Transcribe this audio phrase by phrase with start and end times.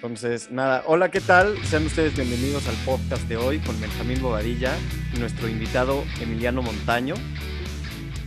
[0.00, 1.58] Entonces, nada, hola, ¿qué tal?
[1.64, 4.76] Sean ustedes bienvenidos al podcast de hoy con Benjamín Bobadilla
[5.12, 7.16] y nuestro invitado Emiliano Montaño.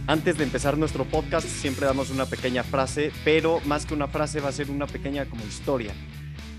[0.05, 4.41] Antes de empezar nuestro podcast siempre damos una pequeña frase, pero más que una frase
[4.41, 5.93] va a ser una pequeña como historia.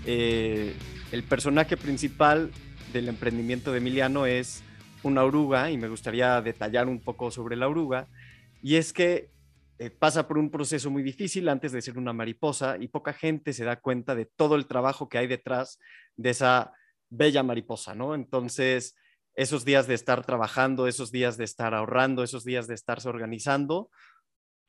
[0.07, 0.73] Eh,
[1.11, 2.49] el personaje principal
[2.91, 4.63] del emprendimiento de Emiliano es
[5.03, 8.07] una oruga y me gustaría detallar un poco sobre la oruga.
[8.63, 9.29] Y es que
[9.83, 13.51] eh, pasa por un proceso muy difícil antes de ser una mariposa y poca gente
[13.51, 15.77] se da cuenta de todo el trabajo que hay detrás
[16.15, 16.71] de esa
[17.09, 18.15] bella mariposa, ¿no?
[18.15, 18.95] Entonces,
[19.35, 23.89] esos días de estar trabajando, esos días de estar ahorrando, esos días de estarse organizando,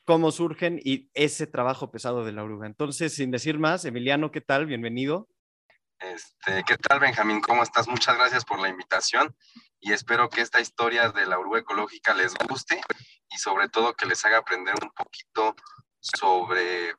[0.04, 2.66] cómo surgen y ese trabajo pesado de la oruga.
[2.66, 4.66] Entonces, sin decir más, Emiliano, ¿qué tal?
[4.66, 5.28] Bienvenido.
[6.00, 7.40] Este, ¿Qué tal, Benjamín?
[7.40, 7.86] ¿Cómo estás?
[7.86, 9.32] Muchas gracias por la invitación
[9.78, 12.80] y espero que esta historia de la oruga ecológica les guste
[13.34, 15.56] y sobre todo que les haga aprender un poquito
[16.00, 16.94] sobre,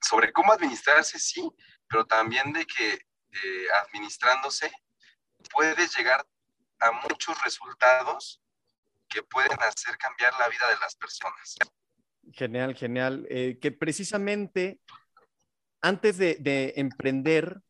[0.00, 1.48] sobre cómo administrarse, sí,
[1.88, 4.70] pero también de que eh, administrándose
[5.52, 6.26] puedes llegar
[6.80, 8.40] a muchos resultados
[9.08, 11.56] que pueden hacer cambiar la vida de las personas.
[12.32, 13.26] Genial, genial.
[13.30, 14.80] Eh, que precisamente
[15.80, 17.60] antes de, de emprender,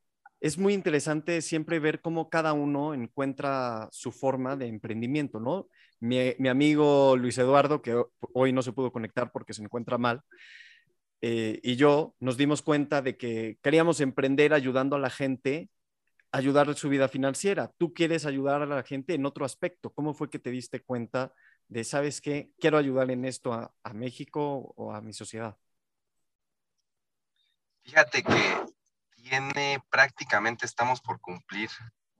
[0.40, 5.68] es muy interesante siempre ver cómo cada uno encuentra su forma de emprendimiento, ¿no?
[6.00, 8.02] Mi, amigo Luis Eduardo, que
[8.34, 10.22] hoy no se pudo conectar porque se encuentra mal,
[11.22, 15.70] eh, y yo nos dimos cuenta de que queríamos emprender ayudando a la gente,
[16.30, 17.72] ayudar su vida financiera.
[17.78, 19.92] Tú quieres ayudar a la gente en otro aspecto.
[19.92, 21.32] ¿Cómo fue que te diste cuenta
[21.68, 25.56] de, sabes qué, quiero ayudar en esto a, México o a mi sociedad?
[27.82, 28.66] Fíjate que
[29.14, 31.70] tiene prácticamente, estamos por cumplir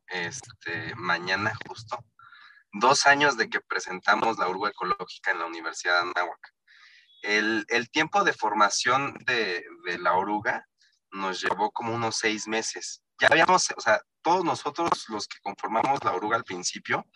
[0.09, 1.99] este, mañana justo,
[2.73, 6.55] dos años de que presentamos la urba ecológica en la Universidad de Anáhuac.
[7.23, 10.67] El, el tiempo de formación de, de, la oruga
[11.11, 13.03] nos llevó como unos seis meses.
[13.21, 17.07] Ya habíamos, o sea, todos nosotros los que conformamos la oruga al principio,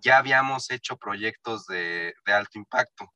[0.00, 3.12] ya habíamos hecho proyectos de, de alto impacto.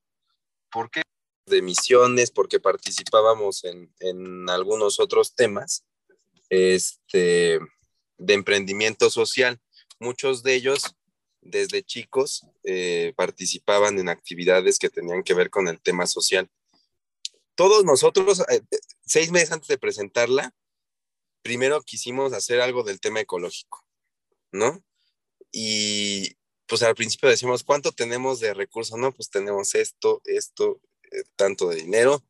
[0.71, 1.03] ¿Por qué?
[1.47, 5.85] De misiones, porque participábamos en, en algunos otros temas
[6.49, 7.61] este,
[8.19, 9.61] de emprendimiento social.
[9.99, 10.97] Muchos de ellos
[11.47, 16.51] desde chicos eh, participaban en actividades que tenían que ver con el tema social.
[17.55, 18.61] Todos nosotros, eh,
[19.05, 20.55] seis meses antes de presentarla,
[21.43, 23.85] primero quisimos hacer algo del tema ecológico,
[24.53, 24.85] ¿no?
[25.53, 26.37] Y
[26.67, 28.99] pues al principio decimos, ¿cuánto tenemos de recursos?
[28.99, 30.81] No, pues tenemos esto, esto,
[31.13, 32.25] eh, tanto de dinero,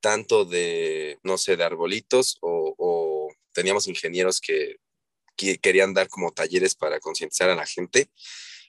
[0.00, 4.76] tanto de, no sé, de arbolitos o, o teníamos ingenieros que
[5.46, 8.10] que querían dar como talleres para concientizar a la gente.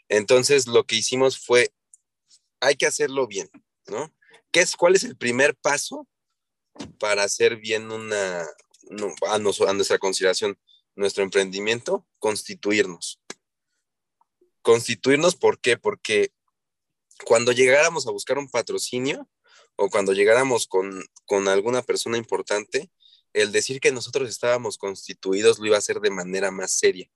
[0.09, 1.73] Entonces, lo que hicimos fue,
[2.59, 3.50] hay que hacerlo bien,
[3.88, 4.13] ¿no?
[4.51, 6.07] ¿Qué es, ¿Cuál es el primer paso
[7.00, 8.45] para hacer bien una,
[8.89, 10.57] no, a, a nuestra consideración,
[10.95, 12.06] nuestro emprendimiento?
[12.19, 13.19] Constituirnos.
[14.62, 15.78] Constituirnos, ¿por qué?
[15.78, 16.31] Porque
[17.25, 19.28] cuando llegáramos a buscar un patrocinio
[19.75, 22.91] o cuando llegáramos con, con alguna persona importante,
[23.33, 27.09] el decir que nosotros estábamos constituidos lo iba a hacer de manera más seria.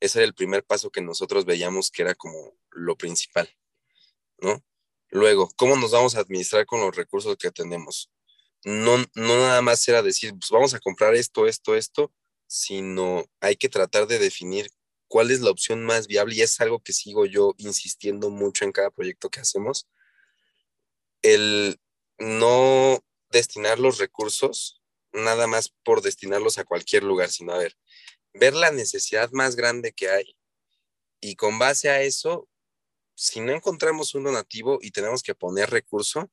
[0.00, 3.52] Ese era el primer paso que nosotros veíamos que era como lo principal,
[4.38, 4.64] ¿no?
[5.10, 8.10] Luego, ¿cómo nos vamos a administrar con los recursos que tenemos?
[8.64, 12.12] No, no nada más era decir, pues vamos a comprar esto, esto, esto,
[12.46, 14.70] sino hay que tratar de definir
[15.08, 18.72] cuál es la opción más viable y es algo que sigo yo insistiendo mucho en
[18.72, 19.88] cada proyecto que hacemos.
[21.22, 21.80] El
[22.18, 24.77] no destinar los recursos
[25.12, 27.74] nada más por destinarlos a cualquier lugar, sino a ver,
[28.34, 30.36] ver la necesidad más grande que hay
[31.20, 32.48] y con base a eso,
[33.14, 36.30] si no encontramos un donativo y tenemos que poner recurso,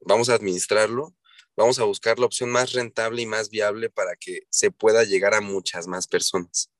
[0.00, 1.14] vamos a administrarlo,
[1.56, 5.34] vamos a buscar la opción más rentable y más viable para que se pueda llegar
[5.34, 6.72] a muchas más personas.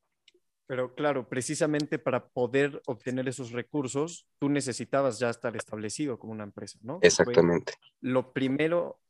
[0.67, 6.45] Pero claro, precisamente para poder obtener esos recursos, tú necesitabas ya estar establecido como una
[6.45, 6.99] empresa, ¿no?
[7.03, 7.75] Exactamente.
[8.01, 9.02] Lo primero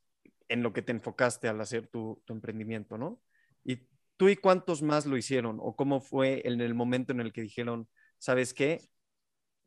[0.53, 3.19] en lo que te enfocaste al hacer tu, tu, emprendimiento, ¿no?
[3.63, 5.57] ¿Y tú y cuántos más lo hicieron?
[5.59, 7.89] ¿O cómo fue en el momento en el que dijeron,
[8.19, 8.87] sabes qué?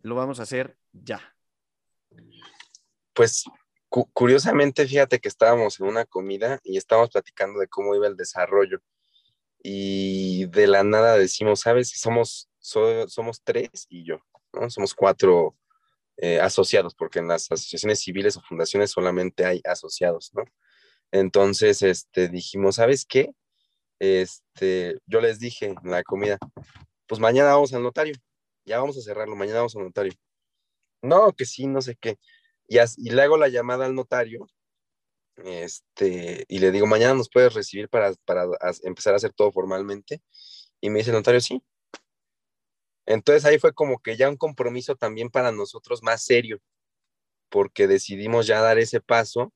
[0.03, 1.21] Lo vamos a hacer ya.
[3.12, 3.44] Pues
[3.88, 8.17] cu curiosamente, fíjate que estábamos en una comida y estábamos platicando de cómo iba el
[8.17, 8.81] desarrollo.
[9.61, 11.91] Y de la nada decimos, ¿sabes?
[11.91, 14.21] Somos, so, somos tres y yo,
[14.53, 14.71] ¿no?
[14.71, 15.56] Somos cuatro
[16.19, 20.44] eh, asociados, porque en las asociaciones civiles o fundaciones solamente hay asociados, ¿no?
[21.12, 23.31] Entonces, este, dijimos, ¿sabes qué?
[23.99, 26.38] Este, yo les dije en la comida,
[27.06, 28.14] pues mañana vamos al notario,
[28.64, 30.12] ya vamos a cerrarlo, mañana vamos al notario.
[31.03, 32.19] No, que sí, no sé qué.
[32.69, 34.47] Y, le hago la llamada al notario
[35.37, 38.47] Este, y le digo, mañana nos puedes recibir para, para
[38.82, 40.23] empezar a hacer todo formalmente.
[40.81, 41.62] Y me dice el notario, sí.
[43.06, 46.61] Entonces ahí fue como que ya un compromiso también para nosotros más serio,
[47.50, 49.52] porque decidimos ya dar ese paso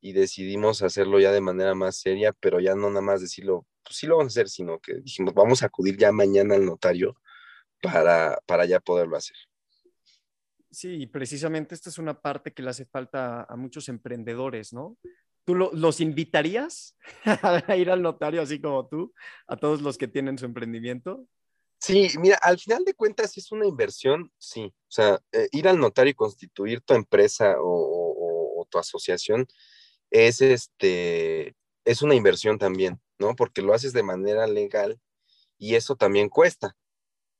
[0.00, 3.96] y decidimos hacerlo ya de manera más seria, pero ya no nada más decirlo, pues
[3.96, 7.16] sí lo vamos a hacer, sino que dijimos, vamos a acudir ya mañana al notario
[7.82, 9.36] para, para ya poderlo hacer.
[10.70, 14.96] Sí, precisamente esta es una parte que le hace falta a muchos emprendedores, ¿no?
[15.44, 19.12] ¿Tú los invitarías a ir al notario así como tú,
[19.48, 21.26] a todos los que tienen su emprendimiento?
[21.80, 24.64] Sí, mira, al final de cuentas es una inversión, sí.
[24.64, 29.48] O sea, eh, ir al notario y constituir tu empresa o, o, tu asociación
[30.10, 31.54] es este,
[31.84, 33.36] es una inversión también, ¿no?
[33.36, 35.00] Porque lo haces de manera legal
[35.58, 36.76] y eso también cuesta.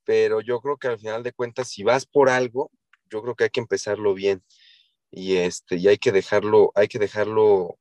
[0.05, 2.71] Pero yo creo que al final de cuentas, si vas por algo,
[3.11, 4.43] yo creo que hay que empezarlo bien
[5.11, 7.79] y este y hay que dejarlo hay que dejarlo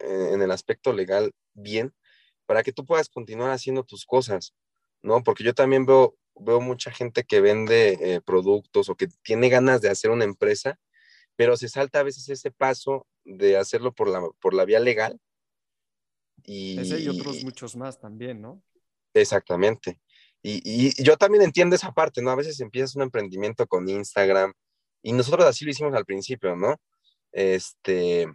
[0.00, 1.94] eh, en el aspecto legal bien
[2.46, 4.54] para que tú puedas continuar haciendo tus cosas
[5.02, 9.48] no porque yo también veo veo mucha gente que vende eh, productos o que tiene
[9.48, 10.78] ganas de hacer una empresa
[11.38, 15.20] pero se salta a veces ese paso de hacerlo por la por la vía legal
[16.42, 18.60] y ese y otros muchos más también no
[19.14, 20.00] exactamente
[20.42, 22.30] y, yo también entiendo esa parte, ¿no?
[22.30, 24.52] A veces empiezas un emprendimiento con Instagram
[25.02, 26.76] y nosotros así lo hicimos al principio, ¿no?
[27.32, 28.26] Este,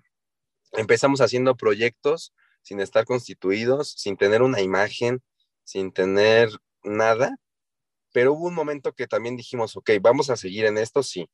[0.73, 5.21] empezamos haciendo proyectos sin estar constituidos, sin tener una imagen,
[5.63, 6.49] sin tener
[6.83, 7.37] nada,
[8.13, 11.29] pero hubo un momento que también dijimos, ok, vamos a seguir en esto, sí.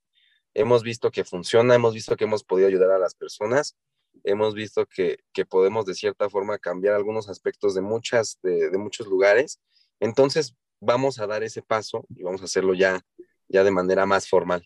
[0.54, 3.76] Hemos visto que funciona, hemos visto que hemos podido ayudar a las personas,
[4.24, 9.08] hemos visto que, que podemos de cierta forma cambiar algunos aspectos de, muchas, de, muchos
[9.08, 9.60] lugares
[10.00, 13.02] entonces, vamos a dar ese paso y vamos a hacerlo ya,
[13.48, 14.66] ya de manera más formal.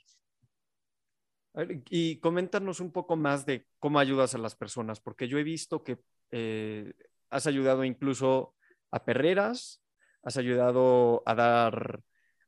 [1.89, 5.83] Y coméntanos un poco más de cómo ayudas a las personas, porque yo he visto
[5.83, 5.99] que
[6.31, 6.93] eh,
[7.29, 8.55] has ayudado incluso
[8.91, 9.81] a perreras,
[10.23, 12.01] has ayudado a dar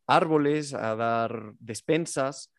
[0.08, 2.52] árboles, a dar despensas.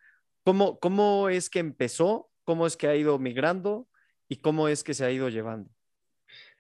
[0.46, 2.31] ¿Cómo, ¿Cómo es que empezó?
[2.44, 3.88] ¿Cómo es que ha ido migrando?
[4.28, 5.69] ¿Y cómo es que se ha ido llevando?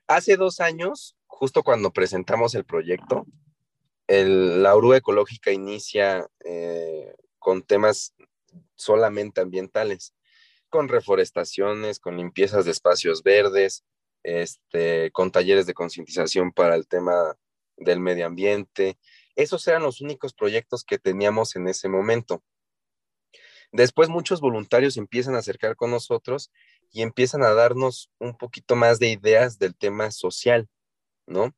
[0.08, 3.26] Hace dos años, justo cuando presentamos el proyecto,
[4.08, 8.12] la oruga ecológica inicia eh, con temas
[8.74, 10.16] solamente ambientales,
[10.68, 13.84] con reforestaciones, con limpiezas de espacios verdes,
[14.24, 17.36] este, con talleres de concientización para el tema
[17.76, 18.98] del medio ambiente.
[19.36, 22.42] Esos eran los únicos proyectos que teníamos en ese momento.
[23.76, 26.50] Después muchos voluntarios empiezan a acercar con nosotros
[26.90, 30.68] y empiezan a darnos un poquito más de ideas del tema social,
[31.26, 31.54] ¿no?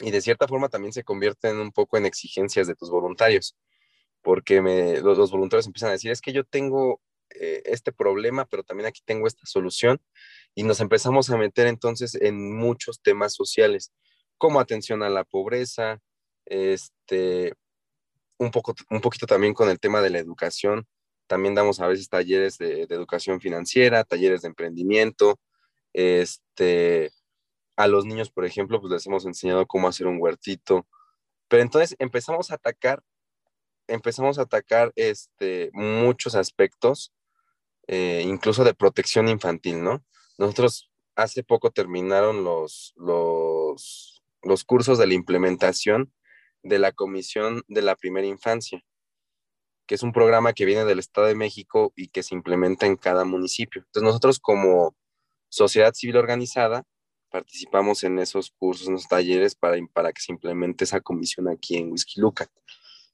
[0.00, 3.56] y de cierta forma también se convierten un poco en exigencias de tus voluntarios,
[4.22, 4.60] porque
[5.02, 7.00] los, voluntarios empiezan a decir, es que yo tengo
[7.30, 10.00] eh, este problema, pero también aquí tengo esta solución,
[10.54, 13.92] y nos empezamos a meter entonces en muchos temas sociales,
[14.38, 16.00] como atención a la pobreza,
[16.44, 17.54] este,
[18.38, 20.86] un, poco, un poquito también con el tema de la educación,
[21.26, 25.38] también damos a veces talleres de, educación financiera, talleres de emprendimiento,
[25.92, 27.10] este,
[27.76, 30.86] a los niños, por ejemplo, pues les hemos enseñado cómo hacer un huertito.
[31.48, 33.02] Pero entonces empezamos a atacar,
[33.86, 37.12] empezamos a atacar este, muchos aspectos,
[37.86, 40.04] eh, incluso de protección infantil, ¿no?
[40.38, 46.12] Nosotros hace poco terminaron los, los, los cursos de la implementación
[46.62, 48.82] de la Comisión de la Primera Infancia,
[49.86, 52.96] que es un programa que viene del Estado de México y que se implementa en
[52.96, 53.82] cada municipio.
[53.86, 54.96] Entonces nosotros como
[55.48, 56.84] sociedad civil organizada,
[57.30, 61.76] participamos en esos cursos, en esos talleres para, para que se implemente esa comisión aquí
[61.76, 62.46] en Whisky Luca.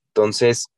[0.09, 0.69] Entonces,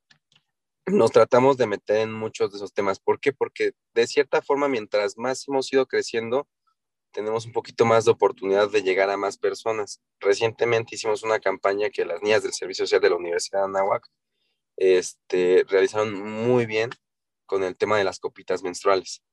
[0.87, 2.99] nos tratamos de meter en muchos de esos temas.
[2.99, 3.33] ¿Por qué?
[3.33, 6.47] Porque de cierta forma, mientras más hemos ido creciendo,
[7.11, 10.01] tenemos un poquito más de oportunidad de llegar a más personas.
[10.19, 14.07] Recientemente hicimos una campaña que las niñas del Servicio Social de la Universidad de Anáhuac
[14.77, 16.89] este, realizaron muy bien
[17.45, 19.23] con el tema de las copitas menstruales.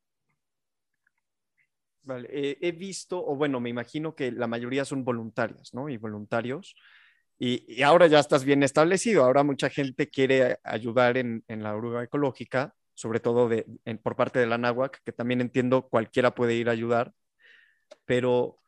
[2.04, 5.88] Vale, eh, he visto, o bueno, me imagino que la mayoría son voluntarias, ¿no?
[5.88, 6.74] Y voluntarios.
[7.38, 9.24] Y, ahora ya estás bien establecido.
[9.24, 13.66] Ahora mucha gente quiere ayudar en, la oruga ecológica, sobre todo de,
[14.02, 17.14] por parte de la náhuac, que también entiendo cualquiera puede ir a ayudar,
[18.04, 18.60] pero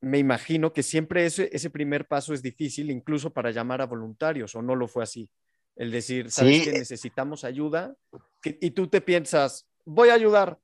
[0.00, 4.54] me imagino que siempre ese, ese primer paso es difícil, incluso para llamar a voluntarios,
[4.54, 5.30] o no lo fue así.
[5.76, 7.94] El decir, sabes que necesitamos ayuda,
[8.42, 10.58] y tú te piensas, voy a ayudar,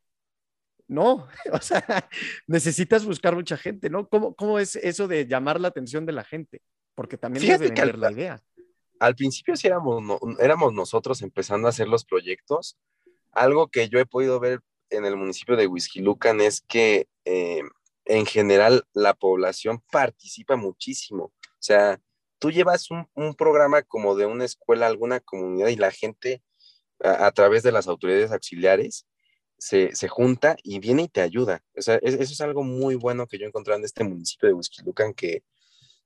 [0.89, 2.09] no, o sea,
[2.47, 4.09] necesitas buscar mucha gente, ¿no?
[4.09, 6.63] ¿Cómo, ¿Cómo, es eso de llamar la atención de la gente?
[6.95, 8.43] Porque también Fíjate debe vender la idea.
[8.99, 12.79] Al principio sí éramos, éramos nosotros empezando a hacer los proyectos.
[13.33, 17.63] Algo que yo he podido ver en el municipio de Lucan es que eh,
[18.05, 21.25] en general la población participa muchísimo.
[21.25, 22.01] O sea,
[22.43, 26.43] tú llevas un, programa como de una escuela, alguna comunidad y la gente
[26.99, 29.07] a, través de las autoridades auxiliares
[29.59, 31.63] se, junta y viene y te ayuda.
[31.77, 35.15] O sea, eso es algo muy bueno que yo encontré en este municipio de Huizquilucan,
[35.15, 35.45] que,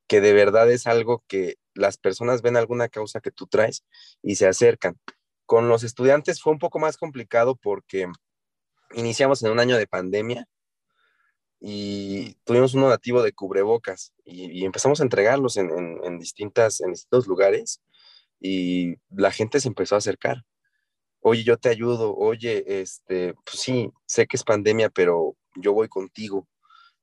[0.07, 3.87] que de verdad es algo que las personas ven alguna causa que tú traes
[4.23, 5.01] y se acercan.
[5.47, 8.09] Con los estudiantes fue un poco más complicado porque
[8.95, 10.47] iniciamos en un año de pandemia
[11.61, 17.83] y tuvimos un donativo de cubrebocas y, empezamos a entregarlos en, distintas, en distintos lugares
[18.41, 20.45] y la gente se empezó a acercar.
[21.21, 25.89] Oye, yo te ayudo, oye, este, pues sí, sé que es pandemia, pero yo voy
[25.89, 26.47] contigo.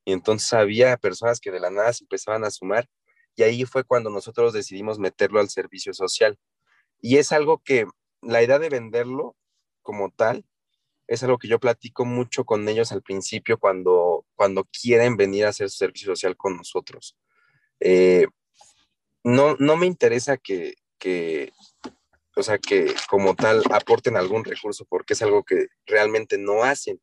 [0.05, 2.87] Y entonces había personas que de la nada se empezaban a sumar
[3.35, 6.37] y ahí fue cuando nosotros decidimos meterlo al servicio social.
[7.01, 7.85] Y es algo que
[8.21, 9.35] la idea de venderlo
[9.81, 10.45] como tal
[11.07, 14.02] es algo que yo platico mucho con ellos al principio cuando,
[14.35, 17.17] cuando quieren venir a hacer servicio social con nosotros.
[17.79, 18.27] Eh,
[19.23, 21.51] no, no me interesa que, que,
[22.35, 27.01] o sea, que como tal aporten algún recurso porque es algo que realmente no hacen,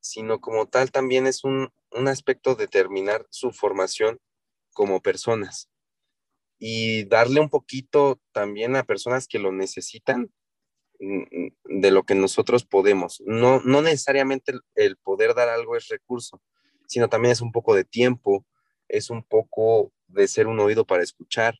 [0.00, 4.18] sino como tal también es un, un aspecto de terminar su formación
[4.72, 5.68] como personas
[6.58, 10.32] y darle un poquito también a personas que lo necesitan
[11.02, 13.22] de lo que nosotros podemos.
[13.26, 16.40] No, no necesariamente el, poder dar algo es recurso,
[16.86, 18.46] sino también es un poco de tiempo,
[18.88, 21.58] es un poco de ser un oído para escuchar,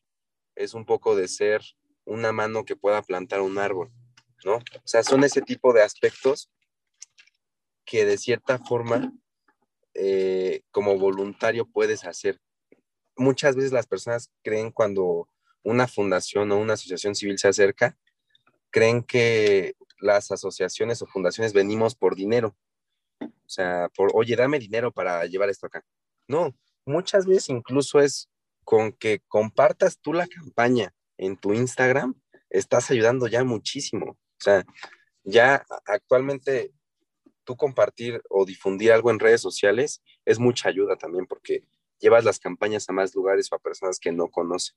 [0.55, 1.61] es un poco de ser
[2.05, 3.91] una mano que pueda plantar un árbol,
[4.45, 4.55] ¿no?
[4.55, 6.49] O sea, son ese tipo de aspectos
[7.85, 9.11] que de cierta forma
[9.93, 12.39] eh, como voluntario puedes hacer
[13.15, 15.29] muchas veces las personas creen cuando
[15.63, 17.97] una fundación o una asociación civil se acerca,
[18.73, 22.57] creen que las asociaciones o fundaciones venimos por dinero.
[23.21, 25.85] O sea, por, oye, dame dinero para llevar esto acá.
[26.27, 26.53] No,
[26.83, 28.29] muchas veces incluso es
[28.65, 32.15] con que compartas tú la campaña en tu Instagram,
[32.49, 34.11] estás ayudando ya muchísimo.
[34.11, 34.65] O sea,
[35.23, 36.73] ya actualmente
[37.43, 41.63] tú compartir o difundir algo en redes sociales es mucha ayuda también porque
[41.99, 44.75] llevas las campañas a más lugares o a personas que no conocen.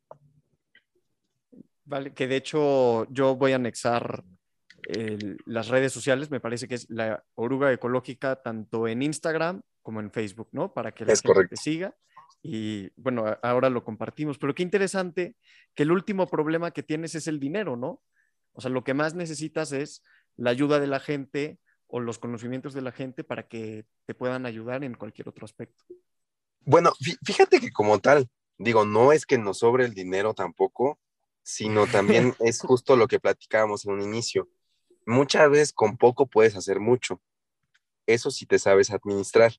[1.86, 4.24] Vale, que de hecho yo voy a anexar
[5.46, 10.12] las redes sociales, me parece que es la oruga ecológica tanto en Instagram como en
[10.12, 10.72] Facebook, ¿no?
[10.72, 11.96] Para que la gente te siga.
[12.42, 15.34] Y bueno, ahora lo compartimos, pero qué interesante
[15.74, 18.00] que el último problema que tienes es el dinero, ¿no?
[18.52, 20.04] O sea, lo que más necesitas es
[20.36, 24.46] la ayuda de la gente o los conocimientos de la gente para que te puedan
[24.46, 25.84] ayudar en cualquier otro aspecto.
[26.60, 26.92] Bueno,
[27.24, 28.28] fíjate que como tal,
[28.58, 31.00] digo, no es que nos sobre el dinero tampoco,
[31.46, 34.48] sino también es justo lo que platicábamos en un inicio.
[35.06, 37.22] Muchas veces con poco puedes hacer mucho.
[38.06, 39.52] Eso sí te sabes administrar.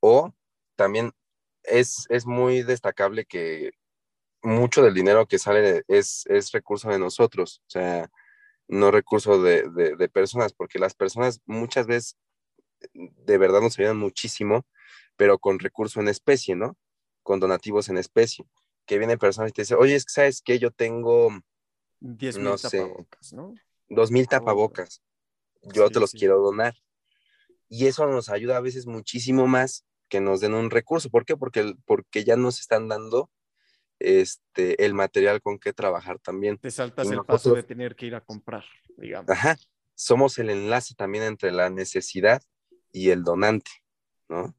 [0.00, 0.34] O
[0.74, 1.12] también
[1.62, 3.72] es, es muy destacable que
[4.42, 8.10] mucho del dinero que sale es, es recurso de nosotros, o sea,
[8.66, 12.16] no recurso de, de personas, porque las personas muchas veces
[12.94, 14.64] de verdad nos ayudan muchísimo
[15.20, 16.78] pero con recurso en especie, ¿no?
[17.22, 18.46] Con donativos en especie.
[18.90, 21.30] Que vienen personas y te dicen, oye, es que sabes que yo tengo,
[22.00, 23.54] 10 mil tapabocas, ¿no?
[23.88, 25.00] Dos mil tapabocas.
[25.62, 26.74] Yo te los quiero donar.
[27.68, 31.08] Y eso nos ayuda a veces muchísimo más que nos den un recurso.
[31.08, 31.36] ¿Por qué?
[31.36, 33.30] Porque, porque ya nos están dando
[34.00, 36.58] este, el material con que trabajar también.
[36.58, 38.64] Te saltas el paso de tener que ir a comprar,
[38.96, 39.30] digamos.
[39.30, 39.56] Ajá.
[39.94, 42.42] Somos el enlace también entre la necesidad
[42.90, 43.70] y el donante,
[44.28, 44.52] ¿no?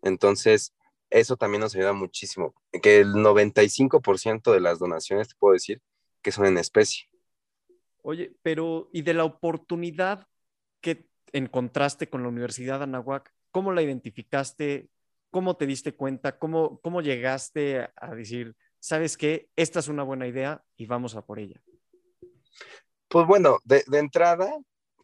[0.00, 0.74] Entonces,
[1.10, 2.54] eso también nos ayuda muchísimo.
[2.82, 5.80] Que el 95% de las donaciones, te puedo decir,
[6.22, 7.08] que son en especie.
[8.02, 10.26] Oye, pero ¿y de la oportunidad
[10.80, 13.32] que encontraste con la Universidad de Anahuac?
[13.50, 14.88] ¿Cómo la identificaste?
[15.30, 16.38] ¿Cómo te diste cuenta?
[16.38, 21.24] ¿Cómo, cómo llegaste a decir, sabes qué, esta es una buena idea y vamos a
[21.24, 21.62] por ella?
[23.08, 24.58] Pues bueno, de, de entrada,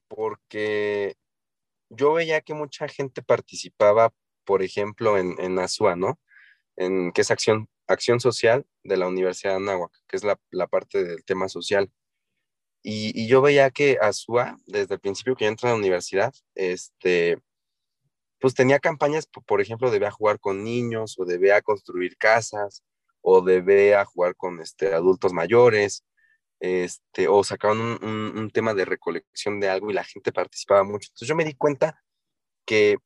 [0.09, 1.17] porque
[1.89, 4.13] yo veía que mucha gente participaba
[4.51, 6.19] por ejemplo, en, en ASUA, ¿no?
[6.75, 10.67] En, que es acción, acción social de la Universidad de Anáhuac, que es la, la
[10.67, 11.89] parte del tema social.
[12.83, 17.39] Y, yo veía que ASUA, desde el principio que yo entré a la universidad, este,
[18.41, 22.83] pues tenía campañas, por ejemplo, de a jugar con niños, o de a construir casas,
[23.21, 26.05] o de a jugar con este, adultos mayores,
[26.59, 30.83] este, o sacaban un, un, un, tema de recolección de algo y la gente participaba
[30.83, 31.07] mucho.
[31.11, 32.03] Entonces yo me di cuenta
[32.67, 32.99] que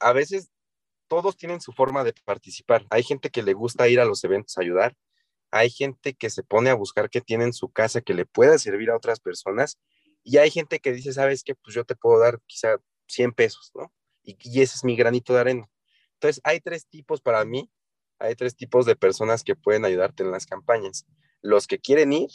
[0.00, 0.50] a veces
[1.08, 2.86] todos tienen su forma de participar.
[2.90, 4.96] Hay gente que le gusta ir a los eventos a ayudar.
[5.50, 8.58] Hay gente que se pone a buscar qué tiene en su casa que le pueda
[8.58, 9.78] servir a otras personas.
[10.24, 11.54] Y hay gente que dice, ¿sabes qué?
[11.54, 13.92] Pues yo te puedo dar quizá 100 pesos, ¿no?
[14.22, 15.70] Y, y ese es mi granito de arena.
[16.14, 17.70] Entonces, hay tres tipos para mí,
[18.18, 21.06] hay tres tipos de personas que pueden ayudarte en las campañas.
[21.42, 22.30] Los que quieren ir,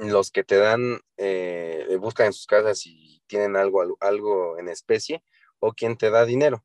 [0.00, 5.22] los que te dan, eh, buscan en sus casas y tienen algo, algo en especie,
[5.60, 6.64] o quien te da dinero.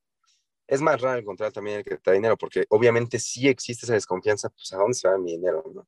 [0.68, 3.94] Es más raro encontrar también el que te da dinero, porque obviamente sí existe esa
[3.94, 5.88] desconfianza, pues a dónde se va mi dinero, ¿no?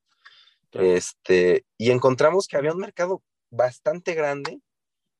[0.74, 4.60] Este, y encontramos que había un mercado bastante grande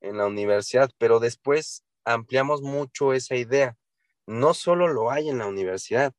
[0.02, 3.78] en la universidad, pero después ampliamos mucho esa idea.
[4.26, 6.14] No solo lo hay en la universidad,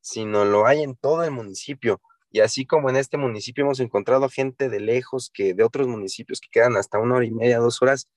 [0.00, 2.00] sino lo hay en todo el municipio.
[2.30, 6.40] Y así como en este municipio hemos encontrado gente de lejos, que de otros municipios
[6.40, 8.08] que quedan hasta una hora y media, dos horas,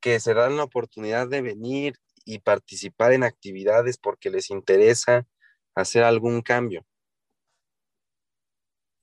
[0.00, 5.26] que se dan la oportunidad de venir y participar en actividades porque les interesa
[5.74, 6.86] hacer algún cambio.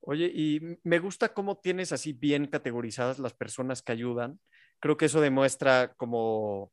[0.02, 4.40] Oye, y me gusta cómo tienes así bien categorizadas las personas que ayudan.
[4.80, 6.72] Creo que eso demuestra como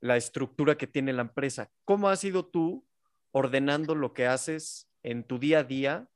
[0.00, 1.70] la estructura que tiene la empresa.
[1.84, 2.86] ¿Cómo has sido tú
[3.32, 6.08] ordenando lo que haces en tu día a día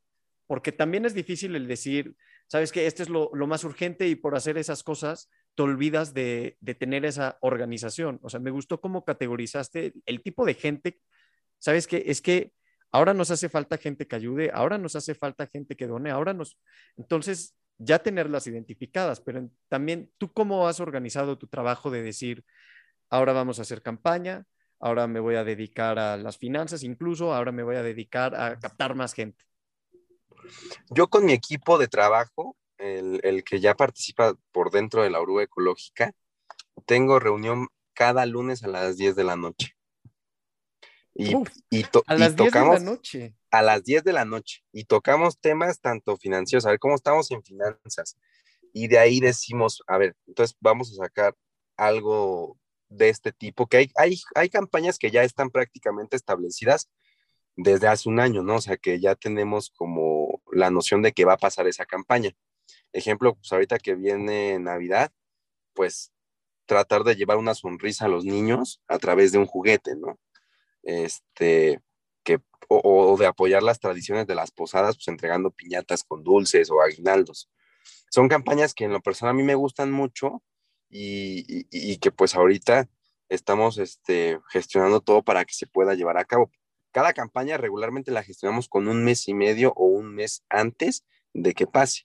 [0.47, 2.15] porque también es difícil el decir,
[2.47, 6.57] sabes que este es lo, más urgente y por hacer esas cosas te olvidas de,
[6.79, 8.19] tener esa organización.
[8.23, 10.99] O sea, me gustó cómo categorizaste el tipo de gente,
[11.59, 12.53] sabes que es que
[12.91, 16.33] ahora nos hace falta gente que ayude, ahora nos hace falta gente que done, ahora
[16.33, 16.57] nos...
[16.97, 22.45] Entonces, ya tenerlas identificadas, pero también tú cómo has organizado tu trabajo de decir,
[23.09, 24.45] ahora vamos a hacer campaña,
[24.79, 28.59] ahora me voy a dedicar a las finanzas, incluso ahora me voy a dedicar a
[28.59, 29.43] captar más gente.
[30.89, 35.43] Yo con mi equipo de trabajo, el, que ya participa por dentro de la oruga
[35.43, 36.13] ecológica,
[36.85, 39.75] tengo reunión cada lunes a las 10 de la noche.
[41.15, 43.35] Y, a las 10 de la noche.
[43.51, 44.63] A las 10 de la noche.
[44.71, 48.17] Y tocamos temas tanto financieros, a ver cómo estamos en finanzas.
[48.73, 51.35] Y de ahí decimos, a ver, entonces vamos a sacar
[51.77, 52.57] algo
[52.89, 56.89] de este tipo, que hay, hay, hay campañas que ya están prácticamente establecidas
[57.55, 58.55] desde hace un año, ¿no?
[58.55, 62.35] O sea, que ya tenemos como la noción de que va a pasar esa campaña.
[62.93, 65.11] Ejemplo, pues ahorita que viene Navidad,
[65.73, 66.11] pues
[66.65, 70.19] tratar de llevar una sonrisa a los niños a través de un juguete, ¿no?
[70.83, 71.81] Este,
[72.23, 76.81] que, o, de apoyar las tradiciones de las posadas, pues entregando piñatas con dulces o
[76.81, 77.49] aguinaldos.
[78.09, 80.43] Son campañas que en lo personal a mí me gustan mucho
[80.89, 82.87] y, y que pues ahorita
[83.29, 86.51] estamos este, gestionando todo para que se pueda llevar a cabo.
[86.91, 91.03] Cada campaña regularmente la gestionamos con un mes y medio o un mes antes
[91.33, 92.03] de que pase.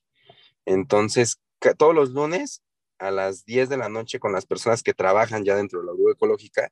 [0.69, 1.41] Entonces,
[1.79, 2.63] todos los lunes
[2.99, 5.93] a las 10 de la noche con las personas que trabajan ya dentro de la
[5.93, 6.71] Grupo Ecológica,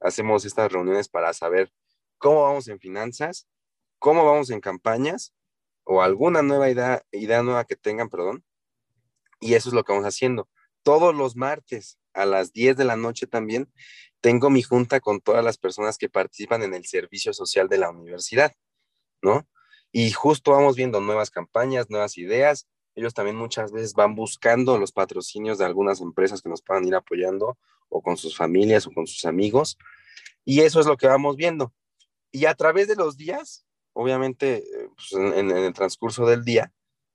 [0.00, 1.72] hacemos estas reuniones para saber
[2.18, 3.46] cómo vamos en finanzas,
[4.00, 5.32] cómo vamos en campañas
[5.84, 8.44] o alguna nueva idea, idea nueva que tengan, perdón.
[9.38, 10.48] Y eso es lo que vamos haciendo.
[10.82, 13.72] Todos los martes a las 10 de la noche también
[14.20, 17.90] tengo mi junta con todas las personas que participan en el servicio social de la
[17.90, 18.52] universidad,
[19.22, 19.46] ¿no?
[19.92, 22.66] Y justo vamos viendo nuevas campañas, nuevas ideas.
[22.96, 26.94] Ellos también muchas veces van buscando los patrocinios de algunas empresas que nos puedan ir
[26.94, 27.58] apoyando
[27.90, 29.78] o con sus familias o con sus amigos.
[30.44, 31.74] Y eso es lo que vamos viendo.
[32.32, 36.72] Y a través de los días, obviamente, eh, pues, en, el transcurso del día,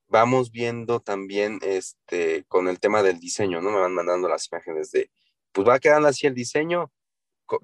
[0.08, 3.72] vamos viendo también este, con el tema del diseño, ¿no?
[3.72, 5.10] Me van mandando las imágenes de,
[5.52, 6.92] pues va quedando así el diseño,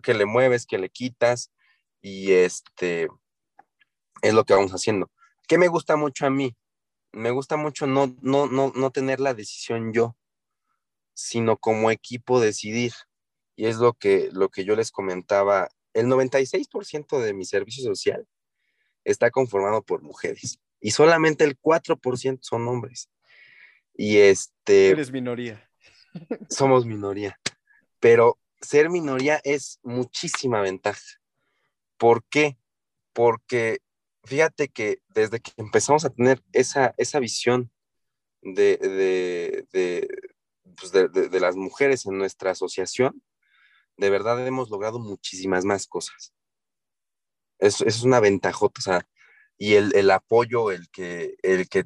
[0.01, 1.51] que le mueves, que le quitas
[2.01, 3.09] y este
[4.21, 5.11] es lo que vamos haciendo.
[5.47, 6.55] ¿Qué me gusta mucho a mí?
[7.11, 10.15] Me gusta mucho no, no, no, no tener la decisión yo,
[11.13, 12.93] sino como equipo decidir.
[13.55, 15.69] Y es lo que, lo que yo les comentaba.
[15.93, 18.27] El 96% de mi servicio social
[19.03, 23.09] está conformado por mujeres y solamente el 4% son hombres.
[23.95, 24.89] Y este...
[24.89, 25.69] Eres minoría.
[26.49, 27.39] Somos minoría.
[27.99, 31.01] Pero ser minoría es muchísima ventaja.
[31.97, 32.57] ¿Por qué?
[33.13, 33.79] Porque
[34.27, 37.71] fíjate que desde que empezamos a tener esa, esa visión
[38.41, 38.77] de,
[39.71, 40.07] de,
[40.75, 43.23] pues de, las mujeres en nuestra asociación,
[43.97, 46.33] de verdad hemos logrado muchísimas más cosas.
[47.59, 49.07] Eso, es una ventajota, o sea,
[49.57, 51.85] y el, el, apoyo, el que, el que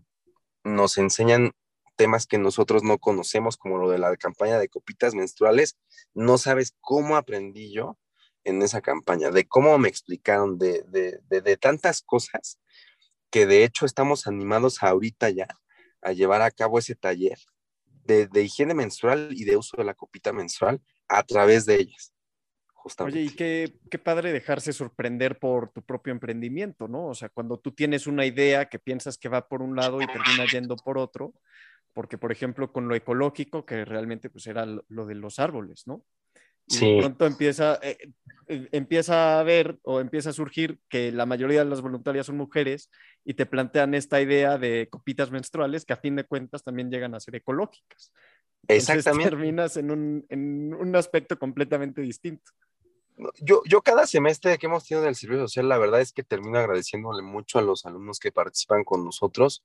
[0.63, 1.53] nos enseñan
[1.95, 5.77] temas que nosotros no conocemos, como lo de la campaña de copitas menstruales,
[6.13, 7.97] no sabes cómo aprendí yo
[8.43, 12.59] en esa campaña, de cómo me explicaron, de, de, tantas cosas
[13.29, 15.47] que de hecho estamos animados ahorita ya
[16.01, 17.37] a llevar a cabo ese taller
[18.03, 22.13] de, higiene menstrual y de uso de la copita menstrual a través de ellas.
[22.73, 23.19] Justamente.
[23.19, 27.05] Oye, y qué, qué, padre dejarse sorprender por tu propio emprendimiento, ¿no?
[27.05, 30.07] O sea, cuando tú tienes una idea que piensas que va por un lado y
[30.07, 31.35] termina yendo por otro,
[31.93, 36.03] porque por ejemplo con lo ecológico, que realmente pues era lo de los árboles, ¿no?
[36.71, 37.97] Y de pronto empieza, eh,
[38.47, 42.37] eh, empieza a ver o empieza a surgir que la mayoría de las voluntarias son
[42.37, 42.89] mujeres
[43.25, 47.15] y te plantean esta idea de copitas menstruales que a fin de cuentas también llegan
[47.15, 48.11] a ser ecológicas.
[48.67, 49.29] Exactamente.
[49.29, 52.51] terminas en un, en un aspecto completamente distinto.
[53.39, 56.57] Yo, yo cada semestre que hemos tenido del servicio social, la verdad es que termino
[56.57, 59.63] agradeciéndole mucho a los alumnos que participan con nosotros.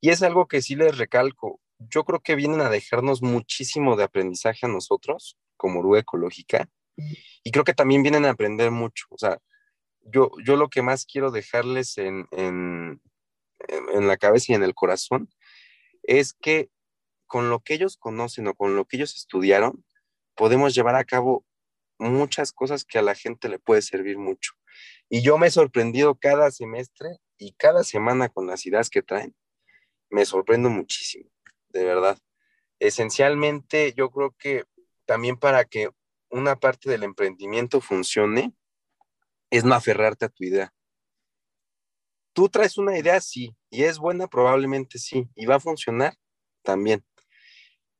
[0.00, 1.60] Y es algo que sí les recalco.
[1.78, 6.68] Yo creo que vienen a dejarnos muchísimo de aprendizaje a nosotros como Uruguay Ecológica
[7.42, 9.06] y creo que también vienen a aprender mucho.
[9.10, 9.38] O sea,
[10.00, 13.00] yo, yo lo que más quiero dejarles en, en,
[13.68, 15.28] en la cabeza y en el corazón
[16.02, 16.70] es que
[17.26, 19.84] con lo que ellos conocen o con lo que ellos estudiaron,
[20.34, 21.44] podemos llevar a cabo
[21.98, 24.52] muchas cosas que a la gente le puede servir mucho.
[25.08, 29.34] Y yo me he sorprendido cada semestre y cada semana con las ideas que traen.
[30.10, 31.28] Me sorprendo muchísimo,
[31.70, 32.18] de verdad.
[32.78, 34.64] Esencialmente, yo creo que
[35.06, 35.88] también para que
[36.30, 38.52] una parte del emprendimiento funcione
[39.50, 40.72] es no aferrarte a tu idea.
[42.32, 46.14] Tú traes una idea, sí, y es buena, probablemente sí, y va a funcionar
[46.62, 47.04] también.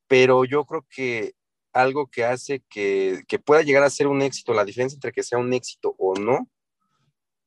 [0.09, 1.35] Pero yo creo que
[1.73, 5.23] algo que hace que, que pueda llegar a ser un éxito, la diferencia entre que
[5.23, 6.51] sea un éxito o no,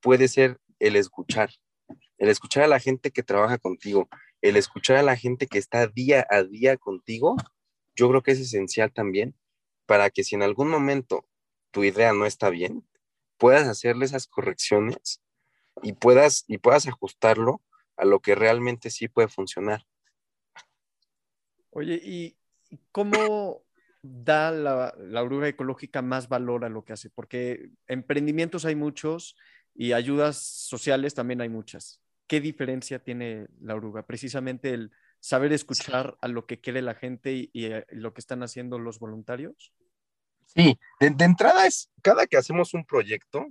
[0.02, 1.52] puede ser el escuchar,
[2.18, 4.08] el escuchar a la gente que trabaja contigo,
[4.42, 7.36] el escuchar a la gente que está día a día contigo,
[7.96, 9.36] yo creo que es esencial también
[9.90, 11.28] para que si en algún momento
[11.72, 12.88] tu idea no está bien,
[13.38, 15.20] puedas hacerle esas correcciones
[15.82, 17.64] y puedas, y puedas ajustarlo
[17.98, 19.88] a lo que realmente sí puede funcionar.
[21.72, 22.38] Oye, ¿y
[22.92, 23.64] cómo
[24.04, 27.10] da la, la oruga ecológica más valor a lo que hace?
[27.10, 29.36] Porque emprendimientos hay muchos
[29.74, 32.00] y ayudas sociales también hay muchas.
[32.28, 34.06] ¿Qué diferencia tiene la oruga?
[34.06, 38.44] Precisamente el saber escuchar a lo que quiere la gente y, eh, lo que están
[38.44, 39.74] haciendo los voluntarios?
[40.46, 43.46] Sí, de, entrada es, cada que hacemos un proyecto,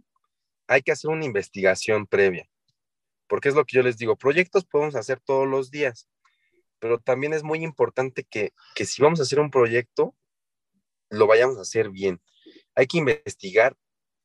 [0.66, 2.48] hay que hacer una investigación previa,
[3.28, 6.08] porque es lo que yo les digo, proyectos podemos hacer todos los días,
[6.80, 10.14] pero también es muy importante que, que si vamos a hacer un proyecto,
[11.10, 12.20] lo vayamos a hacer bien.
[12.74, 13.76] Hay que investigar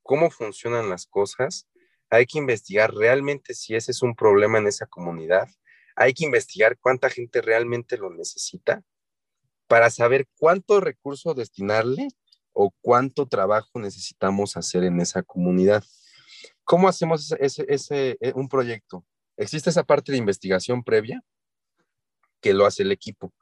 [0.01, 1.67] cómo funcionan las cosas,
[2.10, 5.47] hay que investigar realmente si ese es un problema en esa comunidad,
[5.95, 8.84] hay que investigar cuánta gente realmente lo necesita
[9.67, 12.08] para saber cuánto recurso destinarle
[12.51, 15.84] o cuánto trabajo necesitamos hacer en esa comunidad.
[16.63, 19.06] ¿Cómo hacemos ese, eh, un proyecto?
[19.38, 21.23] Existe esa parte de investigación previa
[22.41, 23.34] que lo hace el equipo.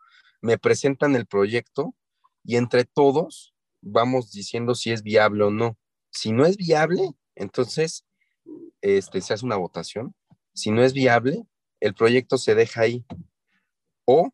[0.42, 1.94] Me presentan el proyecto
[2.44, 5.78] y entre todos vamos diciendo si es viable o no.
[6.10, 8.06] Si no es viable, entonces
[8.82, 10.16] este, se hace una votación.
[10.54, 11.46] Si no es viable,
[11.82, 13.06] el proyecto se deja ahí
[14.06, 14.32] o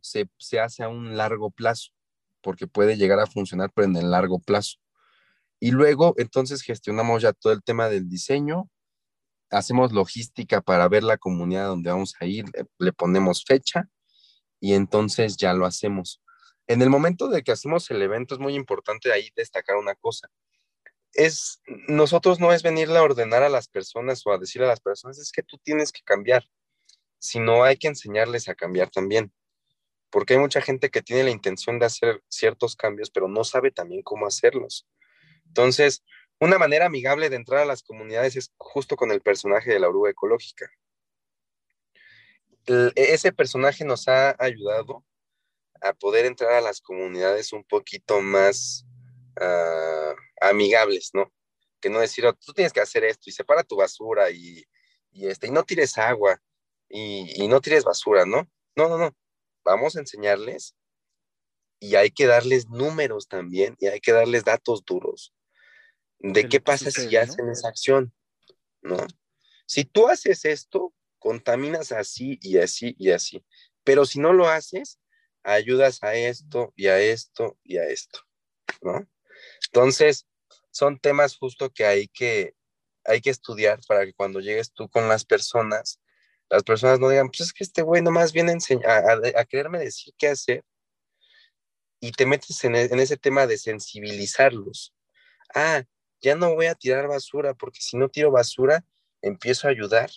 [0.00, 0.28] se,
[0.60, 1.92] hace a un largo plazo,
[2.42, 4.78] porque puede llegar a funcionar, pero en el largo plazo.
[5.60, 8.68] Y luego, entonces, gestionamos ya todo el tema del diseño,
[9.50, 12.44] hacemos logística para ver la comunidad donde vamos a ir,
[12.78, 13.88] le, ponemos fecha
[14.60, 16.20] y entonces ya lo hacemos.
[16.66, 20.28] En el momento de que hacemos el evento es muy importante ahí destacar una cosa.
[21.14, 24.80] Es, nosotros no es venirle a ordenar a las personas o a decir a las
[24.80, 26.44] personas, es que tú tienes que cambiar
[27.18, 29.32] sino hay que enseñarles a cambiar también.
[30.10, 33.70] Porque hay mucha gente que tiene la intención de hacer ciertos cambios, pero no sabe
[33.70, 34.88] también cómo hacerlos.
[35.46, 36.02] Entonces,
[36.40, 39.88] una manera amigable de entrar a las comunidades es justo con el personaje de la
[39.88, 40.70] oruga ecológica.
[42.94, 45.04] ese personaje nos ha ayudado
[45.80, 48.84] a poder entrar a las comunidades un poquito más
[49.40, 51.32] ah, amigables, ¿no?
[51.80, 54.64] Que no decir, oh, tú tienes que hacer esto y separa tu basura y,
[55.10, 56.40] y, este, y no tires agua
[56.88, 58.48] y, no tires basura, ¿no?
[58.76, 59.16] No, no, no.
[59.64, 60.74] Vamos a enseñarles
[61.80, 65.34] y hay que darles números también y hay que darles datos duros
[66.18, 68.12] de qué pasa si hacen esa acción,
[68.82, 68.96] ¿no?
[69.66, 73.44] Si tú haces esto, contaminas así y así y así,
[73.84, 74.98] pero si no lo haces,
[75.42, 78.20] ayudas a esto y a esto y a esto,
[78.82, 79.08] ¿no?
[79.66, 80.26] Entonces,
[80.70, 82.54] son temas justo que hay que,
[83.04, 86.00] hay que estudiar para que cuando llegues tú con las personas,
[86.50, 88.56] las personas no digan, pues es que este güey nomás viene
[88.86, 90.64] a, a, quererme decir qué hacer
[92.00, 94.94] y te metes en, e, en, ese tema de sensibilizarlos.
[95.54, 95.84] Ah,
[96.20, 98.84] ya no voy a tirar basura porque si no tiro basura,
[99.20, 100.10] empiezo a ayudar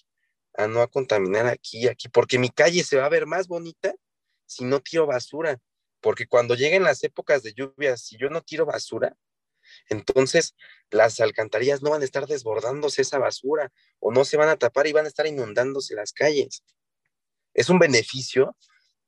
[0.56, 3.94] a no contaminar aquí y aquí, porque mi calle se va a ver más bonita
[4.46, 5.60] si no tiro basura,
[6.02, 9.16] porque cuando lleguen las épocas de lluvias, si yo no tiro basura,
[9.90, 10.56] entonces
[10.90, 14.88] las alcantarillas no van a estar desbordándose esa basura o no se van a tapar
[14.88, 16.64] y van a estar inundándose las calles.
[17.54, 18.56] Es un beneficio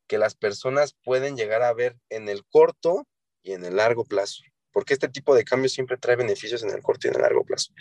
[0.07, 3.07] que las personas pueden llegar a ver en el corto
[3.41, 4.43] y en el largo plazo.
[4.71, 7.43] porque este tipo de cambios siempre trae beneficios en el corto y en el largo
[7.45, 7.71] plazo.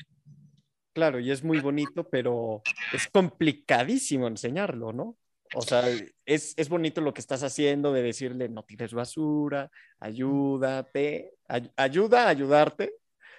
[0.93, 5.17] Claro, y es muy bonito, pero es complicadísimo enseñarlo, ¿no?
[5.55, 5.85] O sea,
[6.25, 11.35] es, es bonito lo que estás haciendo de decirle, no tires basura, ayúdate,
[11.77, 12.95] ayuda a ayudarte,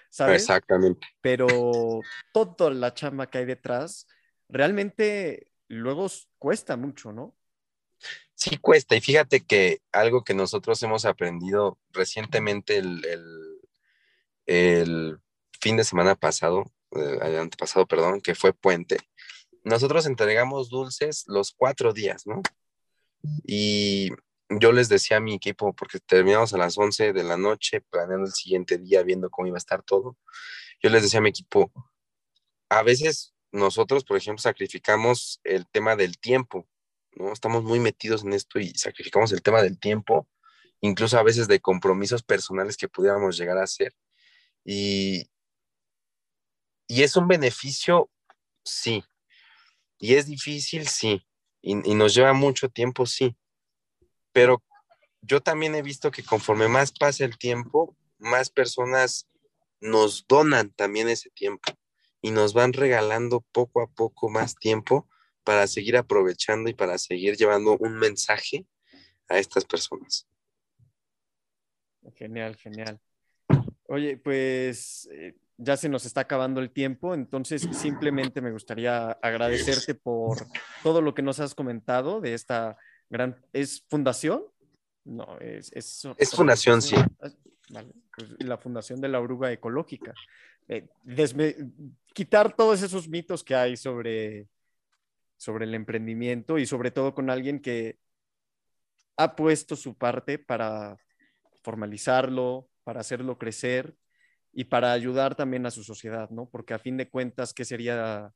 [0.10, 0.44] ¿sabes?
[0.44, 1.08] Exactamente.
[1.22, 1.48] Pero
[2.32, 4.08] toda la chamba que hay detrás,
[4.48, 7.36] realmente luego cuesta mucho, ¿no?
[8.36, 13.60] Sí cuesta, y fíjate que algo que nosotros hemos aprendido recientemente el, el,
[14.46, 15.20] el
[15.62, 18.98] fin de semana pasado, eh, el antepasado, perdón, que fue puente,
[19.64, 22.42] nosotros entregamos dulces los cuatro días, ¿no?
[23.46, 24.10] Y
[24.50, 28.26] yo les decía a mi equipo, porque terminamos a las 11 de la noche, planeando
[28.26, 30.18] el siguiente día, viendo cómo iba a estar todo,
[30.82, 31.72] yo les decía a mi equipo,
[32.70, 36.68] a veces nosotros, por ejemplo, sacrificamos el tema del tiempo,
[37.16, 37.32] ¿no?
[37.32, 40.28] Estamos muy metidos en esto y sacrificamos el tema del tiempo,
[40.82, 43.96] incluso a veces de compromisos personales que pudiéramos llegar a hacer.
[44.66, 45.30] Y,
[46.88, 48.10] y es un beneficio,
[48.64, 49.04] sí.
[50.04, 51.26] Y es difícil, sí.
[51.62, 53.38] Y, nos lleva mucho tiempo, sí.
[54.34, 54.62] Pero
[55.22, 59.30] yo también he visto que conforme más pasa el tiempo, más personas
[59.80, 61.72] nos donan también ese tiempo
[62.22, 65.08] y nos van regalando poco a poco más tiempo
[65.46, 68.66] para seguir aprovechando y para seguir llevando un mensaje
[69.30, 70.28] a estas personas.
[72.18, 73.00] Genial, genial.
[73.88, 79.96] Oye, pues eh, ya se nos está acabando el tiempo, entonces simplemente me gustaría agradecerte
[79.96, 80.48] por
[80.82, 82.78] todo lo que nos has comentado de esta
[83.10, 83.36] gran...
[83.54, 84.44] ¿Es fundación?
[85.06, 85.72] No, es...
[85.74, 86.96] Es, es fundación, sí.
[87.70, 90.14] Vale, pues la Fundación de la Oruga Ecológica.
[90.68, 90.88] Eh,
[92.14, 94.48] quitar todos esos mitos que hay sobre,
[95.38, 97.98] sobre el emprendimiento y sobre todo con alguien que
[99.18, 100.98] ha puesto su parte para
[101.64, 103.96] formalizarlo, para hacerlo crecer
[104.54, 106.48] y para ayudar también a su sociedad, ¿no?
[106.48, 108.34] Porque a fin de cuentas, ¿qué sería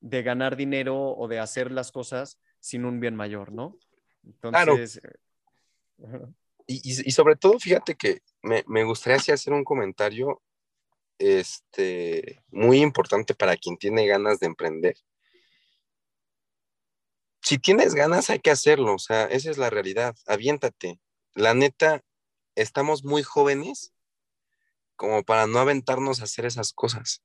[0.00, 3.78] de ganar dinero o de hacer las cosas sin un bien mayor, ¿no?
[4.24, 5.00] Entonces...
[5.96, 6.34] Claro.
[6.66, 10.40] Y, y, sobre todo, fíjate que me, me gustaría así hacer un comentario
[11.18, 14.96] este, muy importante para quien tiene ganas de emprender.
[17.42, 21.00] Si tienes ganas, hay que hacerlo, o sea, esa es la realidad, aviéntate.
[21.34, 22.04] La neta,
[22.54, 23.92] estamos muy jóvenes
[25.00, 27.22] como para no aventarnos a hacer esas cosas,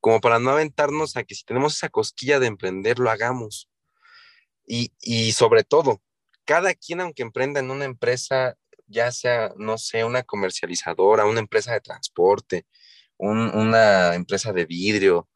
[0.00, 3.68] como para no aventarnos a que si tenemos esa cosquilla de emprender, lo hagamos.
[4.66, 6.00] Y, y sobre todo,
[6.46, 8.56] cada quien, aunque emprenda en una empresa,
[8.86, 12.64] ya sea, no sé, una comercializadora, una empresa de transporte,
[13.18, 15.28] una empresa de vidrio,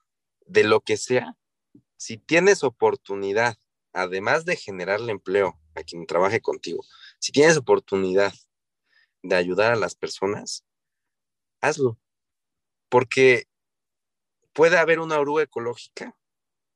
[0.47, 1.37] de lo que sea,
[1.99, 3.59] si tienes oportunidad,
[3.93, 6.83] además de generarle empleo a quien trabaje contigo,
[7.19, 8.33] si tienes oportunidad
[9.23, 10.65] de ayudar a las personas,
[11.65, 11.99] hazlo.
[12.89, 13.47] Porque
[14.53, 16.17] puede haber una oruga ecológica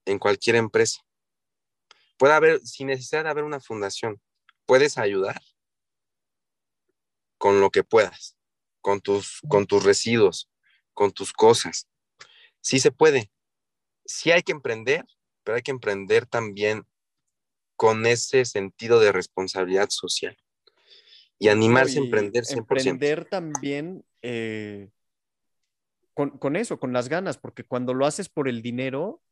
[0.05, 1.05] en cualquier empresa.
[2.17, 4.21] Puede haber, sin necesidad de haber una fundación,
[4.67, 5.41] puedes ayudar
[7.39, 8.37] con lo que puedas,
[8.81, 10.51] con tus, con tus residuos,
[10.93, 11.89] con tus cosas.
[12.61, 13.31] Sí se puede.
[14.05, 15.07] Sí hay que emprender,
[15.45, 16.87] pero hay que emprender también
[17.77, 20.37] con ese sentido de responsabilidad social
[21.39, 22.59] y animarse a emprender 100%.
[22.59, 24.91] Emprender también eh,
[26.15, 29.23] con, con, eso, con las ganas, porque cuando lo haces por el dinero,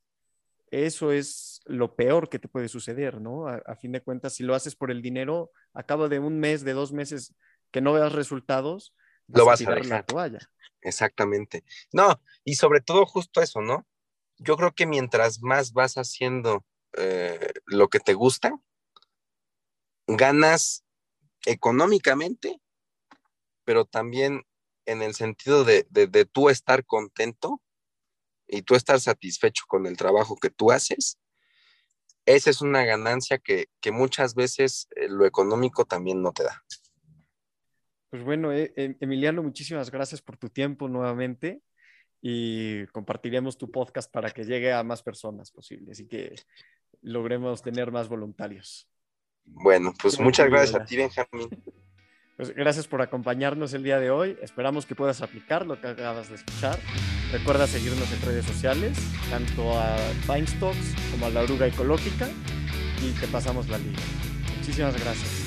[0.70, 3.48] eso es lo peor que te puede suceder, ¿no?
[3.48, 6.64] A, a fin de cuentas, si lo haces por el dinero, acaba de un mes,
[6.64, 7.34] de dos meses
[7.70, 8.94] que no veas resultados,
[9.26, 9.98] vas lo vas a, tirar a dejar.
[9.98, 10.38] la toalla.
[10.80, 11.64] Exactamente.
[11.92, 13.86] No, y sobre todo justo eso, ¿no?
[14.38, 16.64] Yo creo que mientras más vas haciendo
[16.96, 18.58] eh, lo que te gusta,
[20.06, 20.84] ganas
[21.44, 22.60] económicamente,
[23.64, 24.44] pero también
[24.86, 27.60] en el sentido de, de, de, tú estar contento
[28.48, 31.18] y tú estar satisfecho con el trabajo que tú haces.
[32.24, 36.64] Esa es una ganancia que, que muchas veces eh, lo económico también no te da.
[38.10, 41.60] Pues bueno, eh, eh, Emiliano, muchísimas gracias por tu tiempo nuevamente
[42.20, 46.34] y compartiremos tu podcast para que llegue a más personas posibles y que
[47.02, 48.88] logremos tener más voluntarios.
[49.44, 51.48] Bueno, pues muchas gracias a ti, Benjamín.
[52.36, 54.36] Pues gracias por acompañarnos el día de hoy.
[54.42, 56.78] Esperamos que puedas aplicar lo que acabas de escuchar.
[57.32, 58.98] Recuerda seguirnos en redes sociales,
[59.30, 59.96] tanto a
[60.46, 62.28] Stocks como a la Oruga Ecológica,
[63.02, 64.00] y te pasamos la liga.
[64.58, 65.45] Muchísimas gracias.